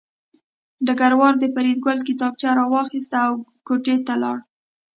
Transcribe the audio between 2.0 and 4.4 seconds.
کتابچه راواخیسته او کوټې ته لاړ